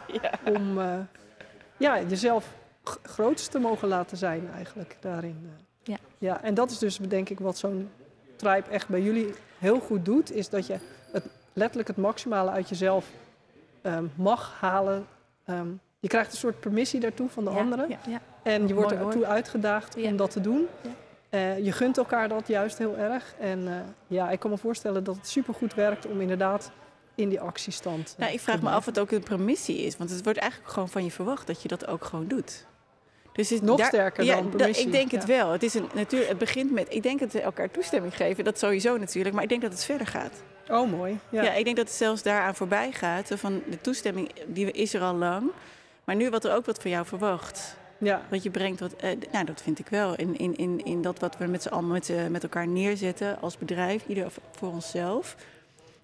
[0.21, 0.31] Ja.
[0.53, 0.99] om eh,
[1.77, 2.45] ja, jezelf
[2.89, 5.39] g- grootst te mogen laten zijn eigenlijk daarin.
[5.43, 5.63] eh.
[5.83, 5.97] Ja.
[6.17, 6.41] ja.
[6.43, 7.89] En dat is dus denk ik wat zo'n
[8.35, 10.77] tribe echt bij jullie heel goed doet, is dat je
[11.11, 13.05] het, letterlijk het maximale uit jezelf
[13.81, 15.07] ehm, mag halen.
[15.45, 15.67] Ehm,
[15.99, 17.89] je krijgt een soort permissie daartoe van de Ja, anderen.
[17.89, 18.21] Ja, ja.
[18.43, 20.09] En je wordt Mooi ertoe uitgedaagd Ja.
[20.09, 20.67] om dat te doen.
[20.81, 20.89] Ja.
[21.29, 23.35] Eh, je gunt elkaar dat juist heel erg.
[23.39, 23.73] En eh,
[24.07, 26.71] ja, ik kan me voorstellen dat het supergoed werkt om inderdaad
[27.15, 28.15] in die actiestand.
[28.17, 28.93] Nou, ik vraag me af blijven.
[28.93, 29.97] wat ook een permissie is.
[29.97, 32.65] Want het wordt eigenlijk gewoon van je verwacht dat je dat ook gewoon doet.
[33.35, 35.51] Dus het, Nog sterker ja, dan da- permissie, Ik denk het wel.
[35.51, 38.43] Het, is een, natuurlijk, het begint met, ik denk dat we elkaar toestemming geven.
[38.43, 39.33] Dat sowieso natuurlijk.
[39.35, 40.43] Maar ik denk dat het verder gaat.
[40.69, 41.19] Oh, mooi.
[41.29, 41.43] Ja.
[41.43, 41.53] Ja.
[41.53, 43.31] ik denk dat het zelfs daaraan voorbij gaat.
[43.35, 45.51] Van de toestemming die is er al lang.
[46.03, 47.75] Maar nu wordt er ook wat van jou verwacht.
[47.97, 48.21] ja.
[48.29, 50.15] Wat je brengt, wat, eh, nou, dat vind ik wel.
[50.15, 53.41] In, in, in, in dat wat we met z'n allen met, z'n- met elkaar neerzetten
[53.41, 55.35] als bedrijf, ieder voor onszelf.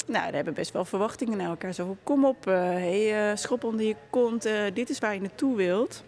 [0.08, 1.74] Nou, daar hebben we best wel verwachtingen naar elkaar.
[1.74, 4.46] Zo kom op, eh hey, eh, schop onder je kont.
[4.46, 6.04] eh, dit is waar je naartoe wilt.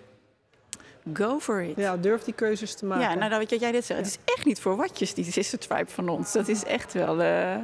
[1.13, 1.76] Go for it.
[1.76, 3.04] Ja, durf die keuzes te maken.
[3.04, 4.00] Ja, nou, je wat jij dit zegt.
[4.00, 6.32] Het is echt niet voor watjes, die sister tribe van ons.
[6.32, 7.22] Dat is echt wel...
[7.22, 7.56] eh,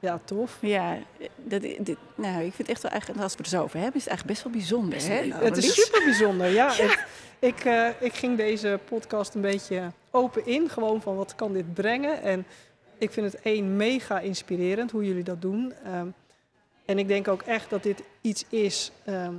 [0.00, 0.56] Ja, tof.
[0.60, 0.96] Ja,
[1.36, 3.78] dat, dit, nou, ik vind het echt wel eigenlijk, als we het er zo over
[3.78, 4.98] hebben, is het eigenlijk best wel bijzonder.
[5.08, 5.44] Hè?
[5.44, 6.72] het is super bijzonder, ja.
[6.78, 7.06] Ik,
[7.38, 11.74] ik, eh, ik ging deze podcast een beetje open in, gewoon van wat kan dit
[11.74, 12.22] brengen.
[12.22, 12.46] En
[12.98, 15.72] ik vind het één mega inspirerend hoe jullie dat doen.
[15.84, 16.06] Ehm,
[16.84, 19.34] en ik denk ook echt dat dit iets is ehm,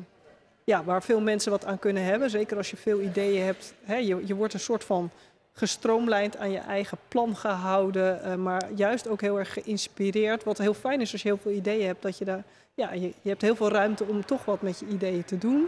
[0.72, 2.30] ja, waar veel mensen wat aan kunnen hebben.
[2.30, 3.74] Zeker als je veel ideeën hebt.
[3.84, 5.10] Hè, je, je wordt een soort van
[5.54, 8.24] gestroomlijnd aan je eigen plan gehouden.
[8.24, 10.44] eh, maar juist ook heel erg geïnspireerd.
[10.44, 12.02] Wat heel fijn is als je heel veel ideeën hebt.
[12.02, 14.86] Dat je daar, ja, je, je hebt heel veel ruimte om toch wat met je
[14.88, 15.68] ideeën te doen.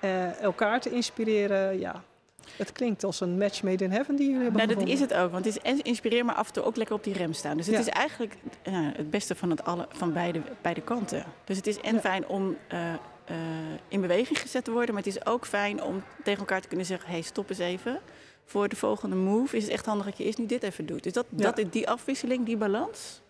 [0.00, 1.78] eh, elkaar te inspireren.
[1.78, 2.02] Ja,
[2.56, 5.14] het klinkt als een match made in heaven die jullie hebben Nou, dat is het
[5.14, 5.30] ook.
[5.32, 7.56] Want het is en inspireer, maar af en toe ook lekker op die rem staan.
[7.56, 7.80] Dus het Ja.
[7.80, 11.24] is eigenlijk eh, het beste van, het alle, van beide, beide kanten.
[11.44, 12.00] Dus het is en Ja.
[12.00, 12.56] fijn om
[13.24, 13.36] eh,
[13.88, 14.94] in beweging gezet te worden.
[14.94, 17.10] Maar het is ook fijn om tegen elkaar te kunnen zeggen...
[17.10, 18.00] hey, stop eens even.
[18.44, 21.02] Voor de volgende move is het echt handig dat je eerst nu dit even doet.
[21.02, 21.50] Dus dat, Ja.
[21.52, 23.22] dat, die afwisseling, die balans...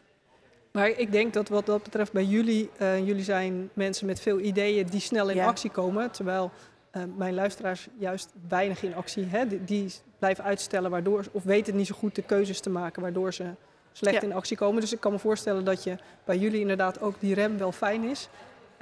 [0.72, 4.40] Maar ik denk dat wat dat betreft bij jullie, eh, jullie zijn mensen met veel
[4.40, 5.46] ideeën die snel in Ja.
[5.46, 6.10] actie komen.
[6.10, 6.50] Terwijl
[6.90, 11.76] eh, mijn luisteraars juist weinig in actie, hè, die, die blijven uitstellen waardoor, of weten
[11.76, 13.44] niet zo goed de keuzes te maken waardoor ze
[13.92, 14.28] slecht Ja.
[14.28, 14.80] in actie komen.
[14.80, 18.04] Dus ik kan me voorstellen dat je bij jullie inderdaad ook die rem wel fijn
[18.04, 18.28] is.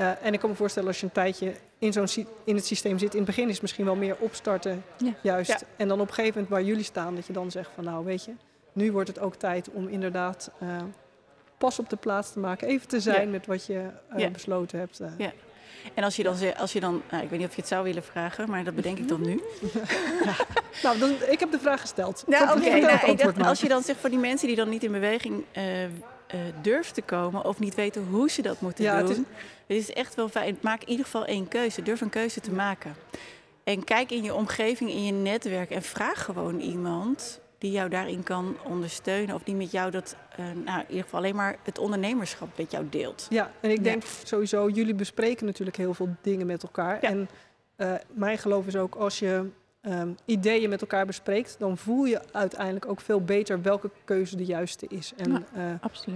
[0.02, 2.66] Eh, en ik kan me voorstellen als je een tijdje in, zo'n sy- in het
[2.66, 3.10] systeem zit.
[3.12, 5.12] In het begin is het misschien wel meer opstarten, Ja.
[5.22, 5.50] juist.
[5.50, 5.58] Ja.
[5.76, 8.04] En dan op een gegeven moment waar jullie staan, dat je dan zegt van nou
[8.04, 8.32] weet je,
[8.72, 10.68] nu wordt het ook tijd om inderdaad eh,
[11.58, 12.68] pas op de plaats te maken.
[12.68, 13.30] Even te zijn Ja.
[13.30, 14.30] met wat je eh, Ja.
[14.30, 15.00] besloten hebt.
[15.00, 15.08] eh.
[15.18, 15.32] Ja.
[15.94, 17.84] En als je dan, als je dan nou, ik weet niet of je het zou
[17.84, 19.40] willen vragen, maar dat bedenk ik dan nu.
[20.82, 22.24] Nou, dan, ik heb de vraag gesteld.
[22.26, 22.68] Nou, oké.
[22.68, 24.92] Nou, ik antwoord dacht, als je dan zegt voor die mensen die dan niet in
[24.92, 25.64] beweging eh,
[26.32, 29.26] eh, durven te komen of niet weten hoe ze dat moeten Ja, het doen.
[29.30, 30.58] is- Het is echt wel fijn.
[30.60, 31.82] Maak in ieder geval één keuze.
[31.82, 32.94] Durf een keuze te maken.
[33.64, 38.22] En kijk in je omgeving, in je netwerk en vraag gewoon iemand die jou daarin
[38.22, 39.34] kan ondersteunen.
[39.34, 42.70] Of die met jou dat, eh, nou, in ieder geval alleen maar het ondernemerschap met
[42.70, 43.26] jou deelt.
[43.30, 43.82] Ja, en ik Ja.
[43.82, 46.98] denk sowieso, jullie bespreken natuurlijk heel veel dingen met elkaar.
[47.00, 47.08] Ja.
[47.08, 47.28] En
[47.76, 49.48] eh, mijn geloof is ook, als je
[49.82, 54.44] ehm, ideeën met elkaar bespreekt, dan voel je uiteindelijk ook veel beter welke keuze de
[54.44, 55.12] juiste is.
[55.16, 55.42] En Ja.
[55.54, 55.62] eh,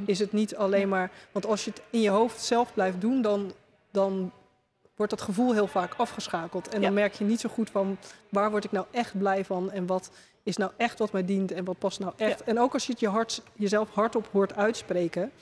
[0.06, 3.22] is het niet alleen maar, want als je het in je hoofd zelf blijft doen,
[3.22, 3.52] dan,
[3.90, 4.32] dan
[4.96, 6.68] wordt dat gevoel heel vaak afgeschakeld.
[6.68, 7.96] En dan merk je niet zo goed van
[8.28, 10.10] waar word ik nou echt blij van en wat
[10.42, 12.42] is nou echt wat mij dient en wat past nou echt.
[12.42, 15.32] En ook als je het je hart, jezelf hardop hoort uitspreken,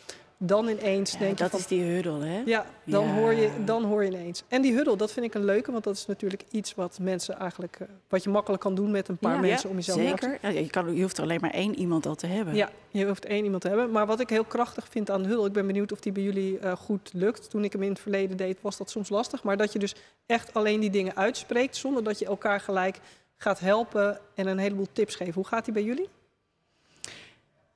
[0.47, 2.43] dan ineens Ja, denk je dat is die huddle, hè?
[2.45, 3.15] Ja, dan, Ja.
[3.15, 4.43] Hoor je, dan hoor je ineens.
[4.49, 7.39] En die huddle, dat vind ik een leuke, want dat is natuurlijk iets wat mensen
[7.39, 9.41] eigenlijk, eh, wat je makkelijk kan doen met een paar Ja.
[9.41, 10.39] mensen om jezelf Zeker.
[10.43, 12.55] Ja, je, kan, je hoeft er alleen maar één iemand al te hebben.
[12.55, 13.91] Ja, je hoeft één iemand te hebben.
[13.91, 16.23] Maar wat ik heel krachtig vind aan de huddle, ik ben benieuwd of die bij
[16.23, 17.51] jullie eh, goed lukt.
[17.51, 19.43] Toen ik hem in het verleden deed, was dat soms lastig.
[19.43, 19.95] Maar dat je dus
[20.27, 23.01] echt alleen die dingen uitspreekt, zonder dat je elkaar gelijk
[23.37, 25.35] gaat helpen en een heleboel tips geeft.
[25.35, 26.09] Hoe gaat die bij jullie?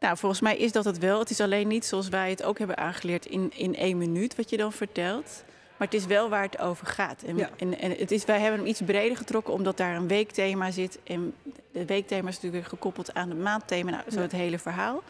[0.01, 1.19] Nou, volgens mij is dat het wel.
[1.19, 4.51] Het is alleen niet zoals wij het ook hebben aangeleerd in, in één minuut wat
[4.51, 5.45] je dan vertelt.
[5.77, 7.23] Maar het is wel waar het over gaat.
[7.23, 7.51] En, Ja.
[7.57, 10.99] en, en het is, wij hebben hem iets breder getrokken omdat daar een weekthema zit.
[11.05, 11.35] En
[11.73, 13.91] het weekthema is natuurlijk weer gekoppeld aan het maandthema.
[13.91, 14.23] Nou, zo Ja.
[14.23, 15.03] het hele verhaal.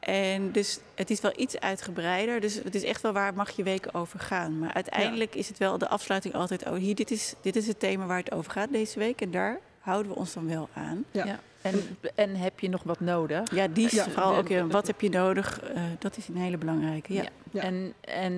[0.00, 2.40] En dus het is wel iets uitgebreider.
[2.40, 4.58] Dus het is echt wel waar mag je weken over gaan.
[4.58, 6.66] Maar uiteindelijk is het wel de afsluiting altijd...
[6.66, 9.20] oh, hier, dit, is, dit is het thema waar het over gaat deze week.
[9.20, 11.04] En daar houden we ons dan wel aan.
[11.10, 11.24] Ja.
[11.26, 11.40] Ja.
[11.62, 11.74] En,
[12.14, 13.54] en heb je nog wat nodig?
[13.54, 14.04] Ja, die is Ja.
[14.04, 14.48] vooral ook...
[14.48, 15.60] ja, wat heb je nodig?
[15.60, 17.12] Eh, dat is een hele belangrijke.
[17.12, 17.24] Ja.
[17.50, 17.62] Ja.
[17.62, 18.34] En, en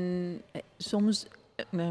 [0.52, 1.88] eh, soms, eh, eh,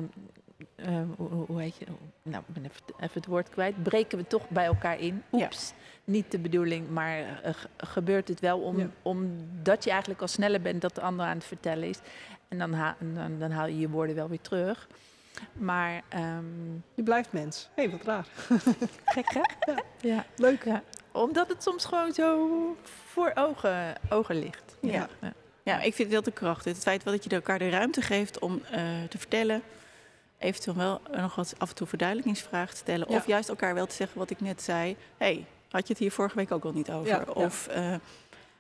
[0.76, 1.86] eh, hoe, hoe heet je?
[2.24, 3.84] Nou, ik ben even, even het woord kwijt.
[3.84, 5.24] Breken we toch bij elkaar in?
[5.32, 5.44] Ja.
[5.44, 8.88] Oeps, niet de bedoeling, maar eh, ge- gebeurt het wel om, Ja.
[9.02, 12.00] omdat je eigenlijk al sneller bent dat de ander aan het vertellen is.
[12.48, 14.88] En dan, ha- dan, dan haal je je woorden wel weer terug.
[15.54, 17.70] Maar ehm, Je blijft mens.
[17.76, 18.28] Hé, hey, wat raar.
[19.06, 19.74] gek hè?
[20.02, 20.26] Ja.
[20.36, 20.64] Leuk.
[20.64, 20.84] Ja.
[21.12, 22.50] Omdat het soms gewoon zo
[22.84, 24.78] voor ogen, ogen ligt.
[24.82, 25.08] Ja.
[25.64, 26.74] Ja, ik vind het heel te krachtig.
[26.74, 29.62] Het feit wel dat je elkaar de ruimte geeft om eh, te vertellen.
[30.38, 33.08] Eventueel wel nog wat af en toe verduidelijkingsvragen te stellen.
[33.10, 33.18] Ja.
[33.18, 34.98] Of juist elkaar wel te zeggen wat ik net zei.
[35.18, 37.08] hey, had je het hier vorige week ook al niet over?
[37.08, 37.32] Ja, ja.
[37.32, 37.96] Of, eh,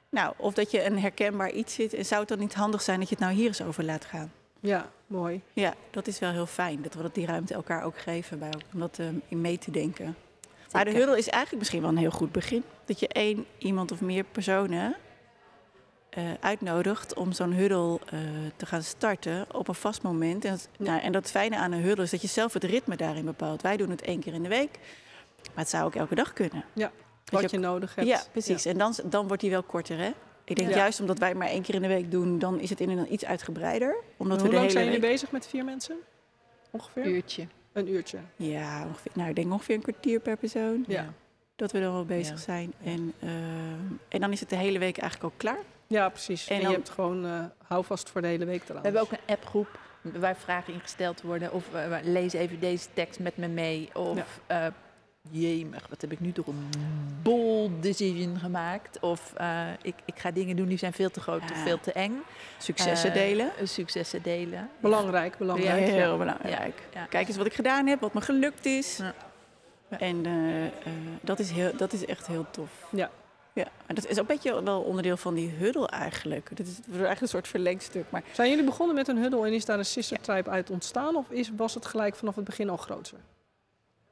[0.09, 1.93] nou, of dat je een herkenbaar iets zit.
[1.93, 4.05] En zou het dan niet handig zijn dat je het nou hier eens over laat
[4.05, 4.31] gaan?
[4.65, 5.41] Ja, mooi.
[5.53, 6.81] Ja, dat is wel heel fijn.
[6.81, 9.71] Dat we dat die ruimte elkaar ook geven bij, om dat eh, in mee te
[9.71, 10.15] denken.
[10.71, 12.63] Maar de huddle is eigenlijk misschien wel een heel goed begin.
[12.85, 14.95] Dat je één, iemand of meer personen
[16.09, 18.19] eh, uitnodigt om zo'n huddle eh,
[18.55, 20.45] te gaan starten op een vast moment.
[20.45, 22.95] En dat, nou, en dat fijne aan een huddle is dat je zelf het ritme
[22.95, 23.61] daarin bepaalt.
[23.61, 24.79] Wij doen het één keer in de week,
[25.43, 26.65] maar het zou ook elke dag kunnen.
[26.73, 26.91] Ja,
[27.31, 28.07] Wat je nodig hebt.
[28.07, 28.65] Ja, precies.
[28.65, 30.11] En dan, dan wordt die wel korter, hè?
[30.45, 30.75] Ik denk Ja.
[30.75, 33.25] juist omdat wij maar één keer in de week doen, dan is het inderdaad iets
[33.25, 33.95] uitgebreider.
[34.17, 35.09] Omdat Hoe we de lang hele zijn jullie week...
[35.11, 35.95] bezig met vier mensen?
[36.71, 37.05] Ongeveer?
[37.05, 37.47] Uurtje.
[37.73, 38.17] Een uurtje.
[38.35, 40.83] Ja, ongeveer, nou, ik denk ongeveer een kwartier per persoon.
[40.87, 41.13] Ja.
[41.55, 42.41] Dat we dan wel bezig Ja.
[42.41, 42.73] zijn.
[42.83, 43.29] En, eh,
[44.09, 45.59] en dan is het de hele week eigenlijk ook klaar.
[45.87, 46.47] Ja, precies.
[46.47, 48.75] En En, dan- je hebt gewoon eh houvast voor de hele week eraan.
[48.75, 51.53] We hebben ook een appgroep waar vragen ingesteld worden.
[51.53, 51.69] Of
[52.03, 53.89] lees even deze tekst met me mee.
[53.93, 54.65] Of eh
[55.31, 56.69] jemig, wat heb ik nu toch een
[57.21, 58.99] bold decision gemaakt.
[58.99, 61.91] Of eh, ik, ik ga dingen doen die zijn veel te groot of veel te
[61.91, 62.21] eng.
[62.59, 63.51] Successen Eh, delen.
[63.63, 64.69] Successen delen.
[64.79, 65.85] Belangrijk, Ja, belangrijk.
[65.87, 66.81] heel belangrijk.
[66.93, 67.05] Ja.
[67.09, 68.97] Kijk eens wat ik gedaan heb, wat me gelukt is.
[68.97, 69.13] Ja.
[69.89, 69.99] Ja.
[69.99, 72.69] En eh, dat, is heel, dat is echt heel tof.
[72.91, 73.09] Ja.
[73.53, 76.49] Ja, en dat is ook een beetje wel onderdeel van die huddle eigenlijk.
[76.57, 78.05] Dat is eigenlijk een soort verlengstuk.
[78.09, 81.15] Maar Zijn jullie begonnen met een huddle en is daar een sister tribe uit ontstaan?
[81.15, 83.17] Of is, was het gelijk vanaf het begin al groter?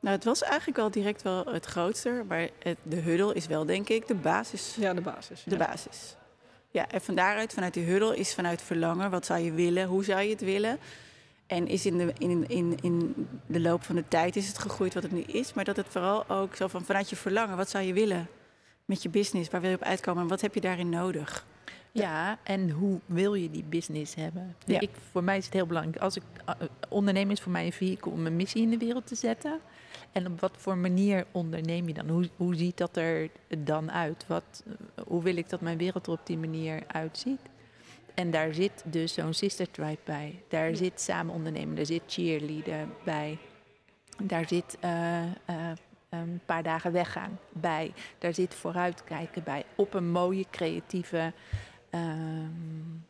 [0.03, 2.23] Nou, het was eigenlijk wel direct wel het grootste.
[2.27, 4.75] Maar het, de huddle is wel, denk ik, de basis.
[4.79, 5.43] Ja, de basis.
[5.43, 5.65] De ja.
[5.65, 6.15] basis.
[6.71, 9.11] Ja, en van daaruit, vanuit die huddle, is vanuit verlangen.
[9.11, 9.87] Wat zou je willen?
[9.87, 10.79] Hoe zou je het willen?
[11.47, 14.93] En is in de, in, in, in de loop van de tijd is het gegroeid
[14.93, 15.53] wat het nu is.
[15.53, 17.57] Maar dat het vooral ook zo van vanuit je verlangen.
[17.57, 18.27] Wat zou je willen
[18.85, 19.49] met je business?
[19.49, 20.23] Waar wil je op uitkomen?
[20.23, 21.45] En wat heb je daarin nodig?
[21.91, 24.55] Ja, en hoe wil je die business hebben?
[24.65, 24.79] Ja.
[24.79, 25.97] Ik, voor mij is het heel belangrijk.
[25.97, 26.55] Als ik, uh,
[26.89, 29.59] ondernemen is voor mij een vehikel om een missie in de wereld te zetten.
[30.13, 32.09] En op wat voor manier onderneem je dan?
[32.09, 34.25] Hoe, hoe ziet dat er dan uit?
[34.27, 34.73] Wat, uh,
[35.07, 37.39] hoe wil ik dat mijn wereld er op die manier uitziet?
[38.13, 40.43] En daar zit dus zo'n sister tribe bij.
[40.47, 43.37] Daar zit samen ondernemen, daar zit cheerleader bij.
[44.23, 45.31] Daar zit eh, eh,
[46.09, 47.93] een paar dagen weggaan bij.
[48.17, 49.63] Daar zit vooruitkijken bij.
[49.75, 51.33] Op een mooie, creatieve,
[51.89, 52.49] ehm,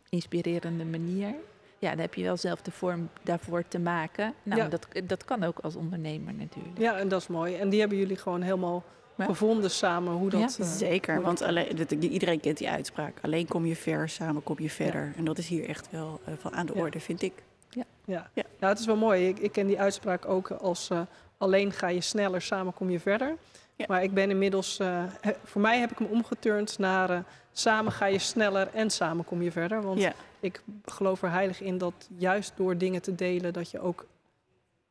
[0.10, 1.36] inspirerende manier.
[1.84, 4.34] Ja, dan heb je wel zelf de vorm daarvoor te maken.
[4.44, 4.68] Nou, Ja.
[4.68, 6.78] dat, dat kan ook als ondernemer natuurlijk.
[6.78, 7.56] Ja, en dat is mooi.
[7.56, 8.84] En die hebben jullie gewoon helemaal
[9.18, 9.26] Ja.
[9.26, 10.56] gevonden samen hoe dat...
[10.58, 13.18] Ja, eh, Zeker, want alleen, dat- iedereen kent die uitspraak.
[13.22, 15.14] Alleen kom je ver, samen kom je verder.
[15.18, 16.80] En dat is hier echt wel eh, van aan de Ja.
[16.82, 17.34] orde, vind ik.
[17.70, 17.84] Ja.
[18.06, 18.30] Ja.
[18.34, 18.44] Ja.
[18.60, 19.28] het is wel mooi.
[19.28, 21.02] Ik, ik ken die uitspraak ook als eh,
[21.38, 23.36] alleen ga je sneller, samen kom je verder.
[23.76, 23.86] Ja.
[23.88, 28.06] Maar ik ben inmiddels, eh, he- voor mij heb ik hem omgeturnd naar samen ga
[28.06, 29.82] je sneller en samen kom je verder.
[29.82, 30.14] Want Ja.
[30.44, 34.06] Ik geloof er heilig in dat juist door dingen te delen, dat je ook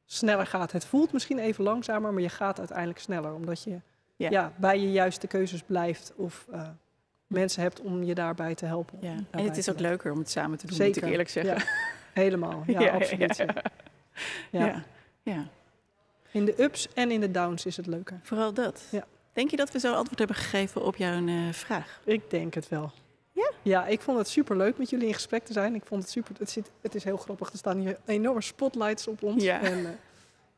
[0.04, 0.72] sneller gaat.
[0.72, 3.34] Het voelt misschien even langzamer, maar je gaat uiteindelijk sneller.
[3.34, 3.80] Omdat je
[4.16, 4.30] Ja.
[4.30, 4.52] ja.
[4.56, 6.68] bij je juiste keuzes blijft of eh,
[7.26, 8.98] mensen hebt om je daarbij te helpen.
[9.00, 9.14] Ja.
[9.30, 10.94] En het is ook leuker om het samen te doen, Zeker.
[10.94, 11.54] moet ik eerlijk zeggen.
[11.54, 11.64] Ja,
[12.12, 12.62] helemaal.
[12.66, 13.36] Ja, absoluut.
[13.36, 13.46] Ja.
[14.50, 14.66] Ja.
[14.66, 14.82] Ja.
[15.22, 15.46] ja.
[16.30, 18.20] In de ups en in de downs is het leuker.
[18.22, 18.82] Vooral dat.
[18.90, 19.04] Ja.
[19.32, 22.00] Denk je dat we zo antwoord hebben gegeven op jouw eh, vraag?
[22.04, 22.92] Ik denk het wel.
[23.62, 23.80] Ja?
[23.80, 25.74] Ja, ik vond het super leuk met jullie in gesprek te zijn.
[25.74, 26.34] Ik vond het super.
[26.38, 27.50] Het, zit, het is heel grappig.
[27.52, 29.42] Er staan hier enorme spotlights op ons.
[29.42, 29.60] Ja.
[29.60, 29.90] En, eh,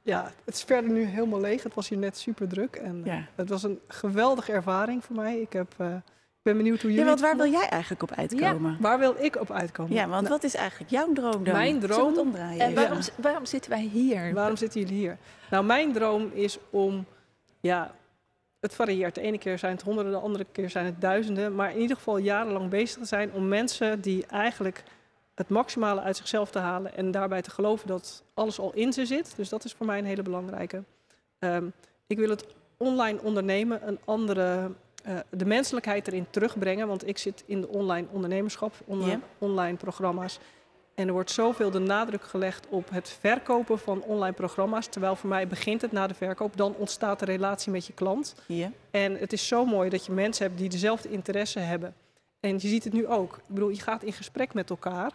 [0.03, 1.63] ja, het is verder nu helemaal leeg.
[1.63, 2.77] Het was hier net super druk.
[2.77, 3.27] En eh, Ja.
[3.35, 5.41] het was een geweldige ervaring voor mij.
[5.41, 7.09] Ik, heb, eh, ik ben benieuwd hoe Ja, jullie.
[7.11, 8.77] want waar wil jij eigenlijk op uitkomen?
[8.81, 9.93] Waar wil ik op uitkomen?
[9.93, 11.55] Ja, want Nou, wat is eigenlijk jouw droom dan?
[11.55, 14.35] Mijn Zullen we droom- het omdraaien En waarom, waarom zitten wij hier?
[14.35, 15.19] Waarom zitten jullie hier?
[15.51, 17.05] Nou, mijn droom is om,
[17.61, 17.95] ja,
[18.65, 19.15] het varieert.
[19.15, 21.55] De ene keer zijn het honderden, de andere keer zijn het duizenden.
[21.55, 24.83] Maar in ieder geval jarenlang bezig te zijn om mensen die eigenlijk
[25.35, 26.97] het maximale uit zichzelf te halen.
[26.97, 29.37] En daarbij te geloven dat alles al in ze zit.
[29.37, 30.83] Dus dat is voor mij een hele belangrijke.
[31.39, 31.65] Ehm,
[32.07, 32.47] ik wil het
[32.77, 34.71] online ondernemen een andere,
[35.05, 36.89] eh, de menselijkheid erin terugbrengen.
[36.89, 40.39] Want ik zit in de online ondernemerschap, onder, online programma's.
[40.95, 44.87] En er wordt zoveel de nadruk gelegd op het verkopen van online programma's.
[44.87, 46.57] Terwijl voor mij begint het na de verkoop.
[46.57, 48.35] Dan ontstaat de relatie met je klant.
[48.47, 48.71] Ja.
[48.91, 51.95] En het is zo mooi dat je mensen hebt die dezelfde interesse hebben.
[52.41, 53.37] En je ziet het nu ook.
[53.37, 55.13] Ik bedoel, je gaat in gesprek met elkaar.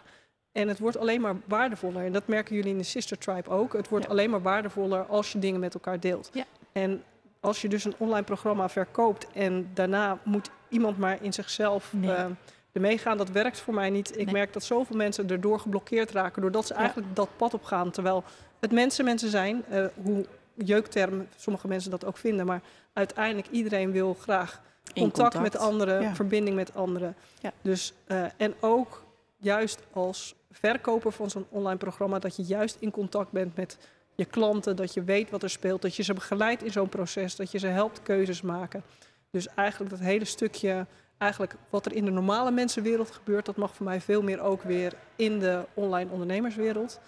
[0.52, 2.04] En het wordt alleen maar waardevoller.
[2.04, 3.72] En dat merken jullie in de Sister Tribe ook.
[3.72, 4.10] Het wordt Ja.
[4.10, 6.30] alleen maar waardevoller als je dingen met elkaar deelt.
[6.32, 6.44] Ja.
[6.72, 7.02] En
[7.40, 12.12] als je dus een online programma verkoopt en daarna moet iemand maar in zichzelf Nee.
[12.12, 12.24] eh,
[12.72, 14.10] ermee gaan, dat werkt voor mij niet.
[14.18, 14.34] Ik Nee.
[14.34, 16.78] merk dat zoveel mensen erdoor geblokkeerd raken, doordat ze Ja.
[16.78, 17.90] eigenlijk dat pad op gaan.
[17.90, 18.24] Terwijl
[18.60, 22.60] het mensen mensen zijn, eh, hoe jeukterm sommige mensen dat ook vinden, maar
[22.92, 24.60] uiteindelijk iedereen wil graag
[24.94, 26.14] contact, met anderen, Ja.
[26.14, 27.14] verbinding met anderen.
[27.40, 27.52] Ja.
[27.62, 29.02] Dus, eh, en ook
[29.36, 33.78] juist als verkoper van zo'n online programma, dat je juist in contact bent met
[34.14, 37.36] je klanten, dat je weet wat er speelt, dat je ze begeleidt in zo'n proces,
[37.36, 38.82] dat je ze helpt keuzes maken.
[39.30, 40.86] Dus eigenlijk dat hele stukje,
[41.20, 44.62] eigenlijk wat er in de normale mensenwereld gebeurt, dat mag voor mij veel meer ook
[44.62, 47.00] weer in de online ondernemerswereld.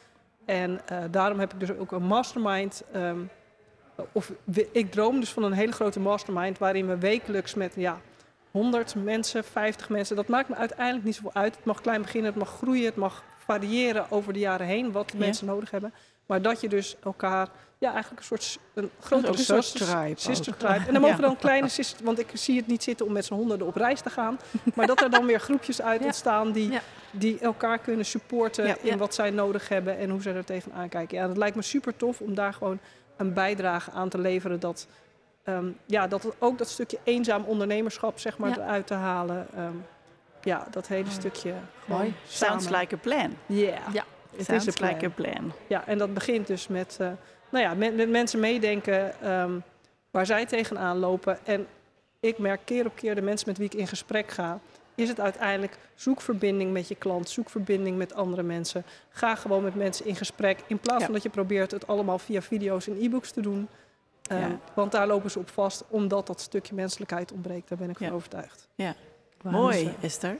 [0.44, 2.83] En eh, daarom heb ik dus ook een mastermind.
[2.92, 3.18] ehm,
[4.12, 4.33] of
[4.72, 8.01] ik droom dus van een hele grote mastermind waarin we wekelijks met ja,
[8.51, 11.57] 100 mensen, 50 mensen, dat maakt me uiteindelijk niet zoveel uit.
[11.57, 15.11] Het mag klein beginnen, het mag groeien, het mag variëren over de jaren heen wat
[15.11, 15.25] de Ja.
[15.25, 15.92] mensen nodig hebben.
[16.33, 19.87] Maar dat je dus elkaar, ja, eigenlijk een soort een grote ook een soort sister-
[19.87, 20.85] tribe sister tribe.
[20.87, 21.23] En dan mogen Ja.
[21.23, 24.01] dan kleine sister, want ik zie het niet zitten om met z'n honderden op reis
[24.01, 24.38] te gaan,
[24.75, 26.07] maar dat er dan weer groepjes uit Ja.
[26.07, 26.81] ontstaan die, Ja.
[27.11, 31.18] die elkaar kunnen supporten in wat zij nodig hebben en hoe ze er tegenaan kijken.
[31.18, 32.79] Ja, dat lijkt me super tof om daar gewoon
[33.16, 34.61] een bijdrage aan te leveren.
[34.61, 34.87] Dat,
[35.45, 39.47] ehm, ja, dat ook dat stukje eenzaam ondernemerschap zeg maar, eruit te halen.
[39.57, 39.75] Ehm,
[40.42, 42.14] ja, dat hele stukje Mooi.
[42.29, 43.37] Sounds like a plan.
[43.47, 43.79] Yeah.
[43.92, 44.05] Ja.
[44.37, 44.88] Het is een plan.
[44.92, 45.53] like a plan.
[45.68, 47.07] Ja, en dat begint dus met, eh,
[47.51, 49.53] nou ja, met, met mensen meedenken ehm,
[50.11, 51.38] waar zij tegenaan lopen.
[51.47, 51.66] En
[52.21, 54.61] ik merk keer op keer de mensen met wie ik in gesprek ga,
[54.95, 58.85] is het uiteindelijk zoek verbinding met je klant, zoek verbinding met andere mensen.
[59.09, 61.05] Ga gewoon met mensen in gesprek in plaats Ja.
[61.05, 63.68] van dat je probeert het allemaal via video's en e-books te doen.
[64.23, 64.59] Ehm, Ja.
[64.75, 67.68] Want daar lopen ze op vast, omdat dat stukje menselijkheid ontbreekt.
[67.68, 68.07] Daar ben ik Ja.
[68.07, 68.68] van overtuigd.
[69.42, 70.38] Mooi, Esther.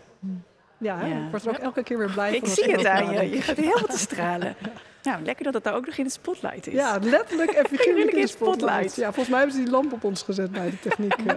[0.83, 2.49] Ja, ik word er ook elke keer weer blij Ik van.
[2.49, 3.31] als zie het aan je.
[3.31, 4.55] Je gaat helemaal te stralen.
[5.03, 6.73] Nou, lekker dat het daar ook nog in de spotlight is.
[6.73, 8.61] Ja, letterlijk en figuurlijk in de spotlight.
[8.61, 8.97] spotlight.
[8.97, 11.15] Ja, volgens mij hebben ze die lamp op ons gezet bij de techniek.
[11.27, 11.35] eh.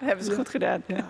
[0.00, 0.36] hebben ze Ja.
[0.36, 0.82] goed gedaan.
[0.86, 1.08] ja.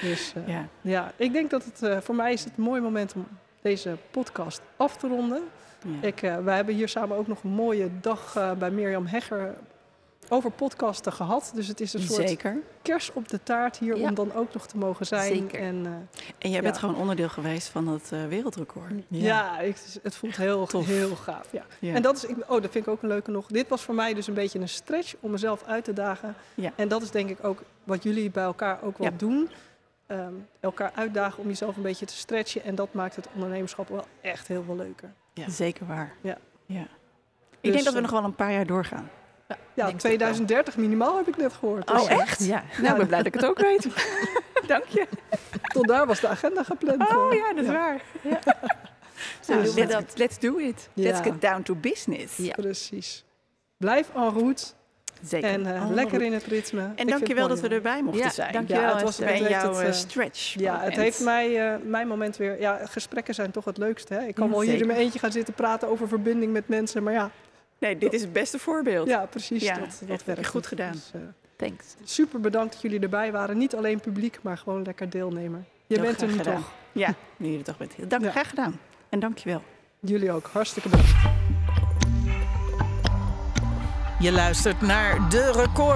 [0.00, 0.66] Dus eh, Ja.
[0.80, 3.26] ja, ik denk dat het eh, voor mij is het een mooi moment om
[3.62, 5.42] deze podcast af te ronden.
[5.84, 6.06] Ja.
[6.06, 9.54] Ik, eh, wij hebben hier samen ook nog een mooie dag eh, bij Mirjam Hegger
[10.32, 11.52] over podcasten gehad.
[11.54, 12.56] Dus het is een soort Zeker.
[12.82, 14.08] kers op de taart hier Ja.
[14.08, 15.34] om dan ook nog te mogen zijn.
[15.36, 15.60] Zeker.
[15.60, 15.92] En, eh,
[16.38, 16.80] En jij bent Ja.
[16.80, 18.92] gewoon onderdeel geweest van dat eh, wereldrecord.
[19.08, 20.86] ja, ik, het voelt heel, Tof.
[20.86, 21.46] heel gaaf.
[21.52, 21.64] Ja.
[21.78, 21.94] Ja.
[21.94, 23.46] En dat is, ik- oh, dat vind ik ook een leuke nog.
[23.46, 26.34] Dit was voor mij dus een beetje een stretch om mezelf uit te dagen.
[26.54, 26.72] Ja.
[26.76, 29.16] En dat is denk ik ook wat jullie bij elkaar ook wel Ja.
[29.16, 29.50] doen.
[30.06, 32.64] Ehm, elkaar uitdagen om jezelf een beetje te stretchen.
[32.64, 35.12] En dat maakt het ondernemerschap wel echt heel veel leuker.
[35.34, 36.12] Ja, zeker waar.
[36.20, 36.36] Ja.
[36.66, 36.80] ja.
[36.80, 36.88] Ik
[37.60, 39.10] Dus, denk dat we eh, nog wel een paar jaar doorgaan.
[39.74, 41.90] Ja, denk het 2030 minimaal heb ik net gehoord.
[41.90, 42.44] Oh, Dus, eh, echt?
[42.44, 42.62] Ja.
[42.78, 43.86] Nou, ik ben blij dat ik het ook weet.
[44.66, 45.06] Dank je.
[45.62, 47.00] Tot daar was de agenda gepland.
[47.14, 47.38] Oh eh.
[47.38, 47.72] ja, dat is Ja.
[47.72, 48.00] waar.
[49.40, 50.88] Zo Nou, is let's, let's do it.
[50.92, 51.02] Ja.
[51.02, 52.36] Let's get down to business.
[52.36, 52.52] Ja.
[52.52, 53.24] Precies.
[53.76, 54.64] Blijf en route
[55.22, 55.48] Zeker.
[55.50, 56.92] en eh, lekker in het ritme.
[56.96, 58.52] En dankjewel dat we erbij mochten Ja, zijn.
[58.52, 60.54] dankjewel, Ja, het was- heeft jouw het, stretch.
[60.58, 62.60] Ja, het heeft mij, mijn moment weer...
[62.60, 64.14] Ja, gesprekken zijn toch het leukste.
[64.14, 64.26] Hè?
[64.26, 67.02] Ik kan Ja, wel hier in mijn eentje gaan zitten praten over verbinding met mensen.
[67.02, 67.30] Maar ja,
[67.82, 69.08] Nee, dit is het beste voorbeeld.
[69.08, 69.62] ja precies.
[69.62, 70.92] Ja, dat, werkt goed gedaan.
[70.92, 71.20] Dus, eh,
[71.56, 71.94] Thanks.
[72.04, 73.58] super bedankt dat jullie erbij waren.
[73.58, 75.64] Niet alleen publiek, maar gewoon lekker deelnemer.
[75.86, 76.54] Je Heel bent er nu gedaan.
[76.56, 76.72] toch.
[76.92, 77.92] Ja, nu je er toch bent.
[78.10, 78.30] Dank, Ja.
[78.30, 78.80] Graag gedaan.
[79.08, 79.62] En dankjewel.
[80.00, 80.46] Jullie ook.
[80.52, 81.10] Hartstikke bedankt.
[84.18, 85.90] Je luistert naar de Record